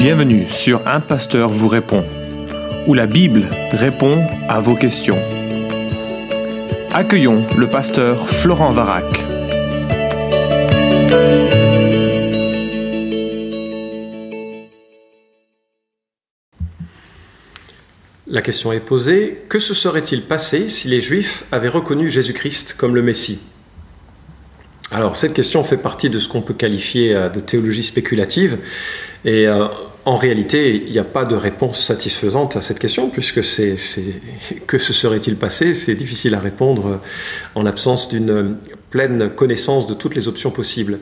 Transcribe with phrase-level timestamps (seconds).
[0.00, 2.06] Bienvenue sur Un Pasteur vous répond,
[2.86, 5.18] où la Bible répond à vos questions.
[6.90, 9.04] Accueillons le pasteur Florent Varac.
[18.26, 22.94] La question est posée, que se serait-il passé si les Juifs avaient reconnu Jésus-Christ comme
[22.94, 23.40] le Messie?
[24.92, 28.58] Alors cette question fait partie de ce qu'on peut qualifier euh, de théologie spéculative
[29.24, 29.68] et euh,
[30.04, 33.76] en réalité il n'y a pas de réponse satisfaisante à cette question puisque c'est
[34.66, 35.74] que se serait-il passé?
[35.74, 36.96] C'est difficile à répondre euh,
[37.54, 38.56] en l'absence d'une
[38.90, 40.98] pleine connaissance de toutes les options possibles.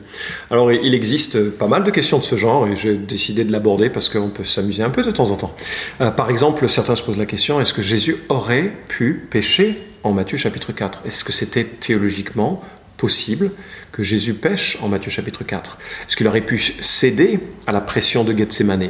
[0.51, 3.89] Alors il existe pas mal de questions de ce genre et j'ai décidé de l'aborder
[3.89, 5.55] parce qu'on peut s'amuser un peu de temps en temps.
[5.97, 10.37] par exemple, certains se posent la question est-ce que Jésus aurait pu pécher en Matthieu
[10.37, 12.61] chapitre 4 Est-ce que c'était théologiquement
[12.99, 13.51] possible
[13.91, 15.77] que Jésus pêche en Matthieu chapitre 4
[16.07, 18.89] Est-ce qu'il aurait pu céder à la pression de Gethsemane?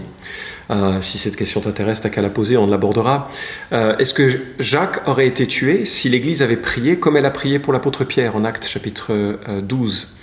[0.71, 3.29] Euh, si cette question t'intéresse, t'as qu'à la poser, on l'abordera.
[3.71, 4.29] Euh, est-ce que
[4.59, 8.35] Jacques aurait été tué si l'Église avait prié comme elle a prié pour l'apôtre Pierre
[8.35, 10.15] en Actes chapitre 12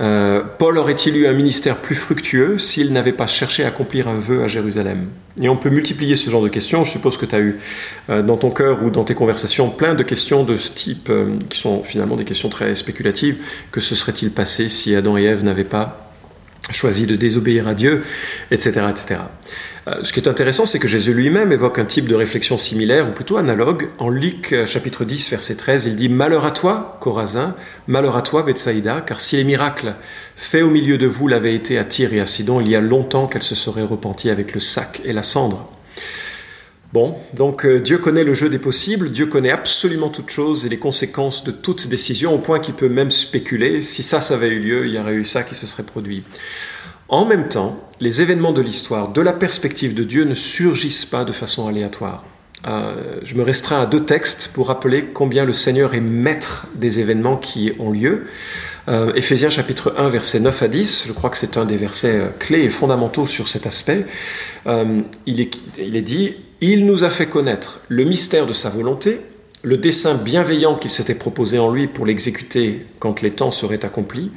[0.00, 4.18] euh, Paul aurait-il eu un ministère plus fructueux s'il n'avait pas cherché à accomplir un
[4.18, 5.06] vœu à Jérusalem?
[5.40, 6.84] Et on peut multiplier ce genre de questions.
[6.84, 7.58] Je suppose que tu as eu
[8.10, 11.36] euh, dans ton cœur ou dans tes conversations plein de questions de ce type, euh,
[11.48, 13.36] qui sont finalement des questions très spéculatives.
[13.70, 16.12] Que se serait-il passé si Adam et Ève n'avaient pas
[16.70, 18.04] choisi de désobéir à Dieu,
[18.50, 18.86] etc.
[18.90, 19.20] etc.
[19.86, 23.06] Euh, ce qui est intéressant, c'est que Jésus lui-même évoque un type de réflexion similaire,
[23.08, 23.90] ou plutôt analogue.
[23.98, 27.54] En Luc euh, chapitre 10, verset 13, il dit Malheur à toi, Corazin,
[27.86, 29.94] malheur à toi, Bethsaïda, car si les miracles
[30.36, 32.80] faits au milieu de vous l'avaient été à Tyr et à Sidon, il y a
[32.80, 35.70] longtemps qu'elle se serait repentie avec le sac et la cendre.
[36.94, 40.68] Bon, donc euh, Dieu connaît le jeu des possibles, Dieu connaît absolument toutes choses et
[40.70, 44.48] les conséquences de toute décision, au point qu'il peut même spéculer, si ça, ça avait
[44.48, 46.22] eu lieu, il y aurait eu ça qui se serait produit.
[47.08, 51.24] En même temps, les événements de l'histoire, de la perspective de Dieu, ne surgissent pas
[51.24, 52.24] de façon aléatoire.
[52.66, 57.00] Euh, je me restreins à deux textes pour rappeler combien le Seigneur est maître des
[57.00, 58.26] événements qui ont lieu.
[58.88, 62.20] Euh, Éphésiens chapitre 1, versets 9 à 10, je crois que c'est un des versets
[62.20, 64.06] euh, clés et fondamentaux sur cet aspect.
[64.66, 69.20] il, est, il est dit, il nous a fait connaître le mystère de sa volonté,
[69.62, 74.30] le dessein bienveillant qu'il s'était proposé en lui pour l'exécuter quand les temps seraient accomplis,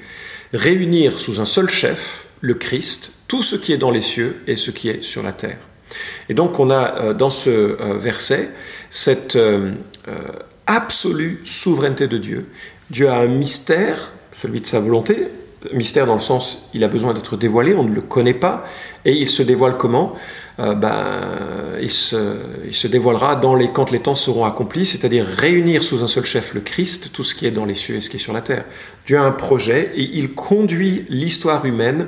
[0.53, 4.55] réunir sous un seul chef, le Christ, tout ce qui est dans les cieux et
[4.55, 5.57] ce qui est sur la terre.
[6.29, 8.49] Et donc on a euh, dans ce euh, verset
[8.89, 9.73] cette euh,
[10.65, 12.45] absolue souveraineté de Dieu.
[12.89, 15.27] Dieu a un mystère, celui de sa volonté,
[15.73, 18.65] mystère dans le sens il a besoin d'être dévoilé, on ne le connaît pas,
[19.05, 20.15] et il se dévoile comment
[20.59, 20.97] euh, ben,
[21.79, 26.25] il, se, dévoilera dans les, quand les temps seront accomplis, c'est-à-dire réunir sous un seul
[26.25, 28.33] chef le Christ, tout ce qui est dans les cieux et ce qui est sur
[28.33, 28.65] la terre.
[29.05, 32.07] Dieu a un projet et il conduit l'histoire humaine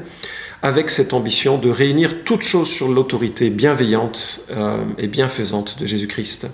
[0.62, 6.48] avec cette ambition de réunir toutes choses sur l'autorité bienveillante euh, et bienfaisante de Jésus-Christ.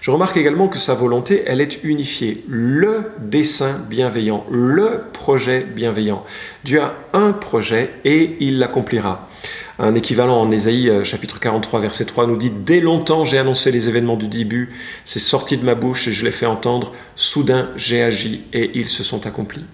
[0.00, 2.44] Je remarque également que sa volonté, elle est unifiée.
[2.48, 6.24] Le dessein bienveillant, le projet bienveillant.
[6.64, 9.28] Dieu a un projet et il l'accomplira.
[9.78, 13.72] Un équivalent en Ésaïe euh, chapitre 43 verset 3 nous dit Dès longtemps j'ai annoncé
[13.72, 14.72] les événements du début,
[15.04, 18.88] c'est sorti de ma bouche et je l'ai fait entendre, soudain j'ai agi et ils
[18.88, 19.64] se sont accomplis.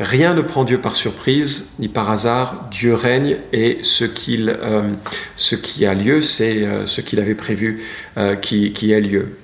[0.00, 4.82] Rien ne prend Dieu par surprise ni par hasard, Dieu règne et ce, euh,
[5.62, 7.84] qui a lieu, c'est euh, ce qu'il avait prévu
[8.42, 9.38] qui, qui ait lieu.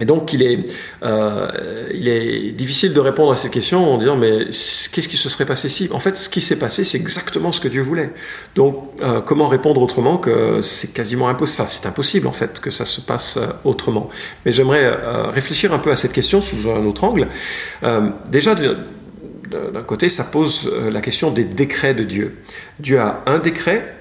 [0.00, 0.64] Et donc, il est,
[1.02, 1.48] euh,
[1.92, 5.46] il est difficile de répondre à ces questions en disant mais qu'est-ce qui se serait
[5.46, 8.10] passé si En fait, ce qui s'est passé, c'est exactement ce que Dieu voulait.
[8.54, 12.70] Donc, euh, comment répondre autrement que c'est quasiment impossible Enfin, c'est impossible en fait que
[12.70, 14.10] ça se passe euh, autrement.
[14.44, 14.92] Mais j'aimerais
[15.32, 17.28] réfléchir un peu à cette question sous un autre angle.
[18.30, 22.36] déjà, d'un côté, ça pose la question des décrets de Dieu.
[22.78, 23.97] Dieu a un décret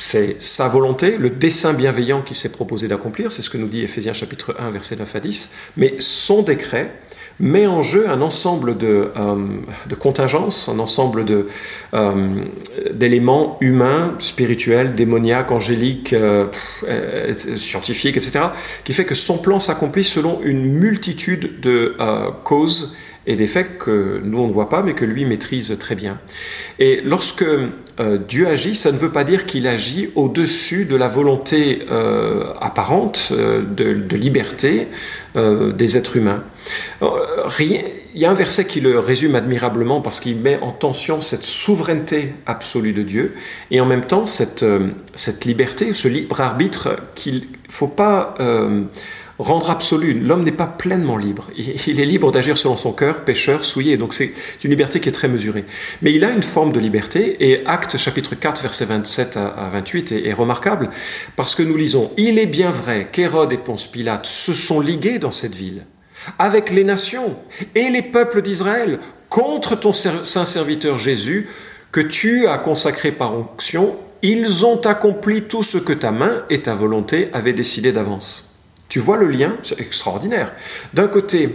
[0.00, 3.82] c'est sa volonté, le dessein bienveillant qu'il s'est proposé d'accomplir, c'est ce que nous dit
[3.82, 6.94] Ephésiens chapitre 1, verset 9 à 10, mais son décret
[7.38, 9.36] met en jeu un ensemble de, euh,
[9.98, 11.24] contingences, un ensemble
[11.94, 12.44] euh,
[12.92, 16.46] d'éléments humains, spirituels, démoniaques, angéliques, euh,
[17.56, 18.46] scientifiques, etc.,
[18.84, 21.94] qui fait que son plan s'accomplit selon une multitude de
[22.44, 22.96] causes
[23.30, 26.18] et des faits que nous on ne voit pas mais que lui maîtrise très bien.
[26.80, 31.06] Et lorsque euh, Dieu agit, ça ne veut pas dire qu'il agit au-dessus de la
[31.06, 34.88] volonté euh, apparente euh, de, liberté
[35.36, 36.42] des êtres humains.
[37.60, 37.84] il
[38.16, 42.34] y a un verset qui le résume admirablement parce qu'il met en tension cette souveraineté
[42.46, 43.36] absolue de Dieu
[43.70, 44.64] et en même temps cette,
[45.14, 48.34] cette liberté, ce libre arbitre qu'il ne faut pas
[49.42, 50.14] rendre absolue.
[50.14, 51.50] L'homme n'est pas pleinement libre.
[51.56, 53.96] Il est libre d'agir selon son cœur, pécheur, souillé.
[53.96, 54.32] Donc c'est
[54.64, 55.64] une liberté qui est très mesurée.
[56.02, 60.12] Mais il a une forme de liberté et Acte chapitre 4 verset 27 à 28
[60.12, 60.90] est, est remarquable
[61.36, 65.18] parce que nous lisons Il est bien vrai qu'Hérode et Ponce Pilate se sont ligués
[65.18, 65.84] dans cette ville
[66.38, 67.36] avec les nations
[67.74, 68.98] et les peuples d'Israël
[69.28, 71.48] contre ton saint serviteur Jésus
[71.92, 73.96] que tu as consacré par onction.
[74.22, 78.49] Ils ont accompli tout ce que ta main et ta volonté avaient décidé d'avance.
[78.90, 80.52] Tu vois le lien C'est extraordinaire.
[80.92, 81.48] D'un côté,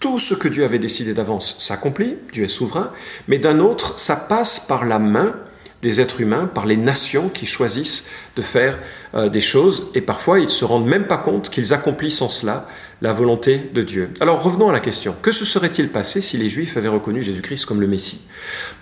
[0.00, 2.92] tout ce que Dieu avait décidé d'avance s'accomplit, Dieu est souverain,
[3.28, 5.34] mais d'un autre, ça passe par la main
[5.82, 8.78] des êtres humains, par les nations qui choisissent de faire
[9.14, 12.28] euh, des choses, et parfois ils ne se rendent même pas compte qu'ils accomplissent en
[12.28, 12.66] cela
[13.00, 14.10] la volonté de Dieu.
[14.20, 15.14] Alors revenons à la question.
[15.22, 18.26] Que se serait-il passé si les Juifs avaient reconnu Jésus-Christ comme le Messie?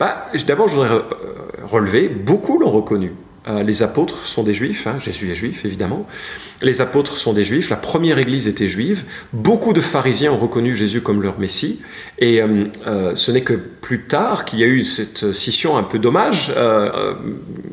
[0.00, 1.02] Bah, D'abord, je voudrais euh,
[1.64, 3.12] relever, beaucoup l'ont reconnu.
[3.48, 6.06] Euh, les apôtres sont des juifs, hein, Jésus est juif évidemment.
[6.62, 9.04] Les apôtres sont des juifs, la première église était juive.
[9.32, 11.82] Beaucoup de pharisiens ont reconnu Jésus comme leur Messie.
[12.18, 15.84] Et euh, euh, ce n'est que plus tard qu'il y a eu cette scission un
[15.84, 16.52] peu dommage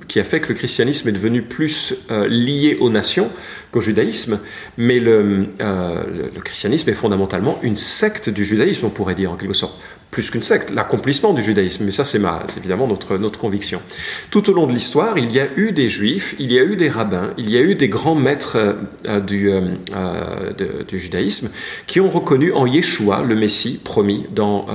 [0.08, 1.96] qui a fait que le christianisme est devenu plus
[2.28, 3.31] lié aux nations
[3.72, 4.40] qu'au judaïsme.
[4.78, 9.54] Mais le, le christianisme est fondamentalement une secte du judaïsme, on pourrait dire en quelque
[9.54, 9.80] sorte
[10.13, 11.86] plus qu'une secte, l'accomplissement du judaïsme.
[11.86, 12.21] Mais ça, c'est
[12.56, 13.81] évidemment notre, notre conviction.
[14.30, 16.75] Tout au long de l'histoire, il y a eu des juifs, il y a eu
[16.75, 18.75] des rabbins, il y a eu des grands maîtres
[19.07, 19.62] euh, du, euh,
[19.95, 21.50] euh, du, judaïsme
[21.88, 24.68] qui ont reconnu en Yeshua le Messie promis dans,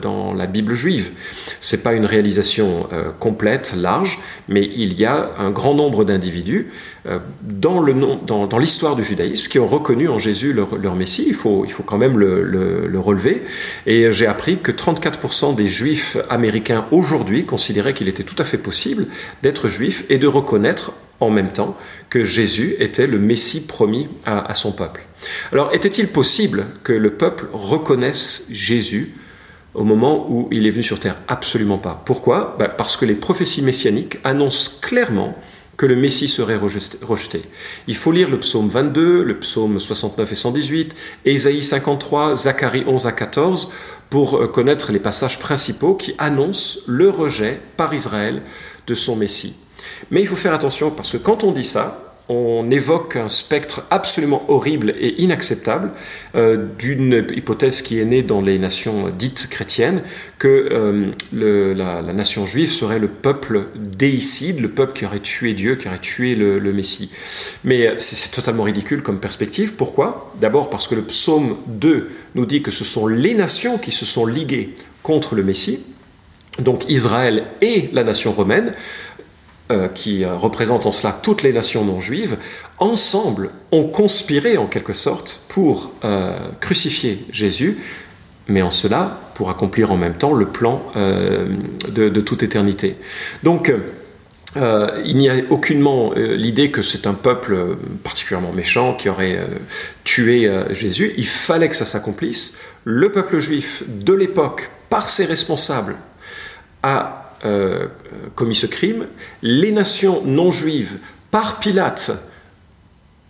[0.00, 1.10] dans la Bible juive.
[1.60, 2.88] C'est pas une réalisation
[3.20, 6.70] complète, large, mais il y a un grand nombre d'individus
[7.42, 11.24] dans, le, dans, dans l'histoire du judaïsme qui ont reconnu en Jésus leur, Messie.
[11.28, 13.42] Il faut, il faut quand même le relever.
[13.86, 18.58] Et j'ai appris que 34% des juifs américains aujourd'hui considéraient qu'il était tout à fait
[18.58, 19.06] possible
[19.42, 21.76] d'être juif et de reconnaître en même temps
[22.10, 25.04] que Jésus était le Messie promis à, son peuple.
[25.52, 29.14] Alors était-il possible que le peuple reconnaisse Jésus
[29.74, 31.16] au moment où il est venu sur terre?
[31.28, 32.02] Absolument pas.
[32.04, 32.56] Pourquoi?
[32.58, 35.36] Ben, Parce que les prophéties messianiques annoncent clairement
[35.76, 37.42] que le Messie serait rejeté.
[37.86, 43.06] Il faut lire le psaume 22, le psaume 69 et 118, Ésaïe 53, Zacharie 11
[43.06, 43.72] à 14,
[44.08, 48.42] pour euh, connaître les passages principaux qui annoncent le rejet par Israël
[48.86, 49.56] de son Messie.
[50.10, 53.84] Mais il faut faire attention parce que quand on dit ça, on évoque un spectre
[53.90, 55.92] absolument horrible et inacceptable
[56.34, 60.02] euh, d'une hypothèse qui est née dans les nations dites chrétiennes,
[60.38, 65.76] que euh, la, nation juive serait le peuple déicide, le peuple qui aurait tué Dieu,
[65.76, 67.12] qui aurait tué le, Messie.
[67.64, 69.74] Mais euh, c'est totalement ridicule comme perspective.
[69.74, 70.32] Pourquoi?
[70.40, 74.04] D'abord parce que le psaume 2 nous dit que ce sont les nations qui se
[74.04, 75.86] sont liguées contre le Messie,
[76.58, 78.72] donc Israël et la nation romaine.
[79.72, 82.36] Euh, qui euh, représentent en cela toutes les nations non juives,
[82.78, 86.30] ensemble ont conspiré en quelque sorte pour euh,
[86.60, 87.78] crucifier Jésus,
[88.46, 92.94] mais en cela pour accomplir en même temps le plan de, toute éternité.
[93.42, 93.72] Donc,
[94.54, 99.40] il n'y a aucunement l'idée que c'est un peuple particulièrement méchant qui aurait
[100.04, 101.12] tué Jésus.
[101.18, 102.56] Il fallait que ça s'accomplisse.
[102.84, 105.96] Le peuple juif de l'époque, par ses responsables,
[106.82, 107.86] a euh,
[108.34, 109.06] commis ce crime,
[109.42, 110.98] les nations non juives,
[111.30, 112.12] par Pilate,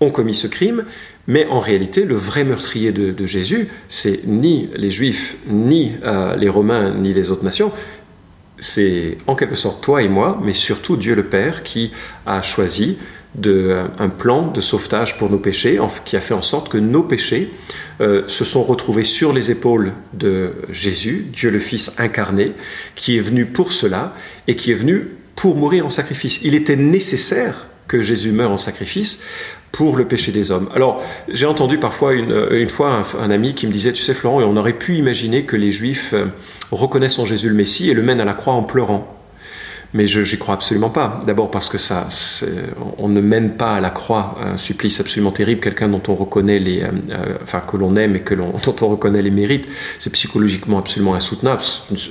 [0.01, 0.85] ont commis ce crime,
[1.27, 6.49] mais en réalité, le vrai meurtrier de, Jésus, c'est ni les Juifs, ni euh, les
[6.49, 7.73] Romains, ni les autres nations,
[8.59, 11.93] c'est en quelque sorte toi et moi, mais surtout Dieu le Père qui
[12.25, 12.99] a choisi
[13.35, 17.03] de, un plan de sauvetage pour nos péchés, qui a fait en sorte que nos
[17.03, 17.51] péchés
[18.01, 22.53] euh, se sont retrouvés sur les épaules de Jésus, Dieu le Fils incarné,
[22.95, 24.15] qui est venu pour cela
[24.49, 26.41] et qui est venu pour mourir en sacrifice.
[26.43, 29.23] Il était nécessaire que Jésus meure en sacrifice
[29.71, 30.69] pour le péché des hommes.
[30.75, 34.43] Alors, j'ai entendu parfois une, une fois un, ami qui me disait, tu sais Florent,
[34.43, 36.27] on aurait pu imaginer que les Juifs euh,
[36.73, 39.16] reconnaissent en Jésus le Messie et le mènent à la croix en pleurant.
[39.95, 41.19] Mais je n'y crois absolument pas.
[41.27, 42.09] D'abord parce que ça,
[42.99, 46.59] on ne mène pas à la croix un supplice absolument terrible, quelqu'un dont on reconnaît
[46.59, 49.67] les, euh, euh, enfin que l'on aime et que l'on, dont on reconnaît les mérites.
[49.99, 51.63] C'est psychologiquement absolument insoutenable,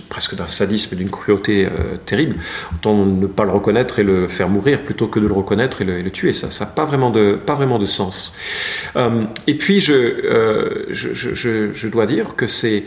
[0.10, 2.36] presque d'un sadisme et d'une cruauté euh, terrible.
[2.74, 5.86] Autant ne pas le reconnaître et le faire mourir plutôt que de le reconnaître et
[5.86, 6.34] le, tuer.
[6.34, 8.38] Ça, ça n'a pas vraiment de, pas vraiment de sens.
[9.48, 12.84] et puis je, je, je, je, dois dire que c'est,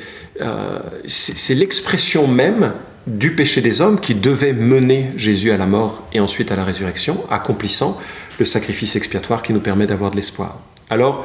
[1.07, 2.73] c'est l'expression même
[3.09, 6.65] du péché des hommes qui devait mener Jésus à la mort et ensuite à la
[6.65, 7.99] résurrection, accomplissant
[8.39, 10.61] le sacrifice expiatoire qui nous permet d'avoir de l'espoir.
[10.91, 11.25] Alors,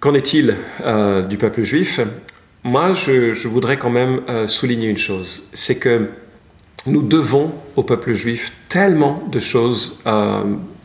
[0.00, 2.00] qu'en est-il euh, du peuple juif?
[2.62, 6.08] Moi, je, voudrais quand même euh, souligner une chose, c'est que
[6.86, 10.42] nous devons au peuple juif tellement de choses euh,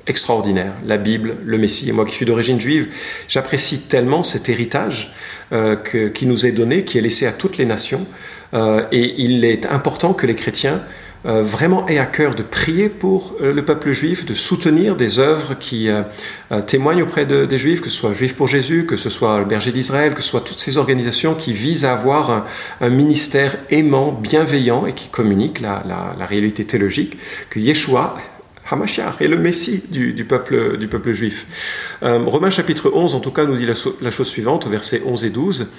[0.10, 1.88] extraordinaire, la Bible, le Messie.
[1.88, 2.88] Et moi qui suis d'origine juive,
[3.30, 5.14] j'apprécie tellement cet héritage
[5.54, 8.06] euh, qui nous est donné, qui est laissé à toutes les nations.
[8.54, 10.82] Euh, et il est important que les chrétiens
[11.26, 15.54] euh, vraiment aient à cœur de prier pour le peuple juif, de soutenir des œuvres
[15.60, 15.90] qui
[16.66, 19.72] témoignent auprès des juifs, que ce soit Juifs pour Jésus, que ce soit le Berger
[19.72, 22.48] d'Israël, que ce soit toutes ces organisations qui visent à avoir
[22.82, 25.84] un, ministère aimant, bienveillant et qui communique la,
[26.18, 27.18] la réalité théologique,
[27.50, 28.18] que Yeshua
[28.72, 31.46] Hamashiach est le Messie du, peuple, juif.
[32.04, 35.30] Euh, Romains chapitre 11, en tout cas, nous dit la, chose suivante, versets 11 et
[35.30, 35.72] 12.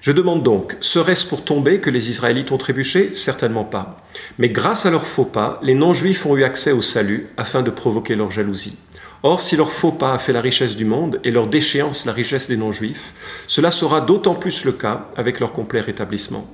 [0.00, 3.14] Je demande donc, serait-ce pour tomber que les Israélites ont trébuché?
[3.14, 3.98] Certainement pas.
[4.38, 7.70] Mais grâce à leur faux pas, les non-juifs ont eu accès au salut afin de
[7.70, 8.78] provoquer leur jalousie.
[9.22, 12.12] Or, si leur faux pas a fait la richesse du monde et leur déchéance la
[12.12, 13.12] richesse des non-juifs,
[13.46, 16.48] cela sera d'autant plus le cas avec leur complet rétablissement.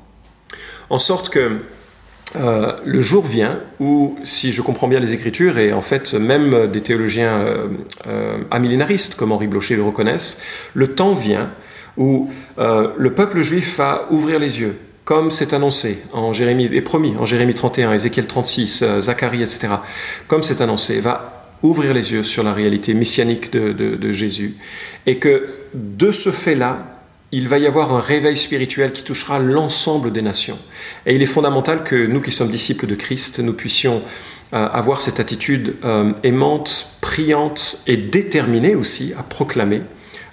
[0.91, 1.59] En sorte que
[2.37, 6.67] euh, le jour vient où, si je comprends bien les Écritures, et en fait même
[6.71, 7.67] des théologiens euh,
[8.09, 10.43] euh, amillénaristes comme Henri Blocher le reconnaissent,
[10.75, 11.51] le temps vient
[11.97, 17.15] où le peuple juif va ouvrir les yeux, comme c'est annoncé en Jérémie, et promis
[17.19, 19.69] en Jérémie 31, Ézéchiel 36, Zacharie, etc.,
[20.29, 24.57] comme c'est annoncé, va ouvrir les yeux sur la réalité messianique de Jésus,
[25.07, 26.96] et que de ce fait-là,
[27.33, 30.59] il va y avoir un réveil spirituel qui touchera l'ensemble des nations.
[31.07, 34.03] Et il est fondamental que nous qui sommes disciples de Christ, nous puissions
[34.53, 39.83] euh, avoir cette attitude euh, aimante, priante et déterminée aussi à proclamer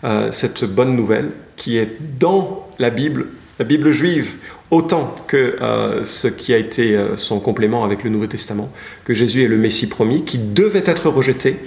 [0.04, 3.26] euh, cette bonne nouvelle qui est dans la Bible,
[3.58, 4.36] la Bible juive,
[4.70, 5.58] autant que
[6.04, 8.72] ce qui a été son complément avec le Nouveau Testament,
[9.04, 11.58] que Jésus est le Messie promis, qui devait être rejeté,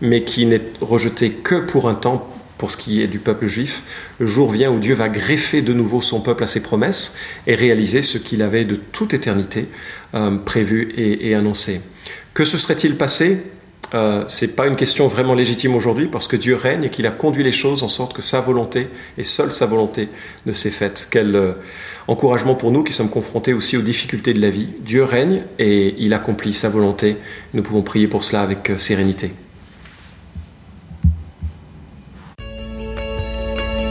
[0.00, 2.28] mais qui n'est rejeté que pour un temps
[2.58, 3.82] pour ce qui est du peuple juif,
[4.18, 7.54] le jour vient où Dieu va greffer de nouveau son peuple à ses promesses et
[7.54, 9.66] réaliser ce qu'il avait de toute éternité
[10.14, 11.80] euh, prévu et, annoncé.
[12.34, 13.42] Que se serait-il passé?
[13.94, 17.06] Euh, Ce n'est pas une question vraiment légitime aujourd'hui parce que Dieu règne et qu'il
[17.06, 20.08] a conduit les choses en sorte que sa volonté et seule sa volonté
[20.46, 21.08] ne s'est faite.
[21.10, 21.52] Quel euh,
[22.08, 24.68] encouragement pour nous qui sommes confrontés aussi aux difficultés de la vie.
[24.80, 27.16] Dieu règne et il accomplit sa volonté.
[27.52, 29.32] Nous pouvons prier pour cela avec sérénité.